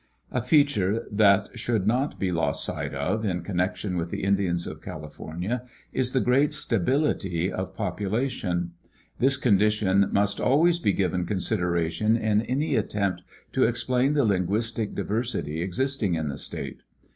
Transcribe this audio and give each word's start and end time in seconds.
A 0.31 0.41
feature 0.41 1.07
that 1.11 1.49
should 1.59 1.85
not 1.85 2.19
be 2.19 2.31
lost 2.31 2.65
sight 2.65 2.91
of 2.95 3.23
in 3.23 3.43
connection 3.43 3.97
with 3.97 4.09
the 4.09 4.23
Indians 4.23 4.65
of 4.65 4.81
California 4.81 5.61
is 5.93 6.11
the 6.11 6.19
great 6.19 6.55
stability 6.55 7.51
of 7.53 7.75
population. 7.75 8.71
This 9.19 9.37
condition 9.37 10.09
must 10.11 10.39
always 10.41 10.79
be 10.79 10.91
given 10.93 11.27
consideration 11.27 12.17
in 12.17 12.41
any 12.41 12.73
attempt 12.75 13.21
to 13.53 13.65
explain 13.65 14.13
the 14.13 14.25
linguistic 14.25 14.95
diversity 14.95 15.61
existing 15.61 16.15
in 16.15 16.29
the 16.29 16.39
state. 16.39 16.81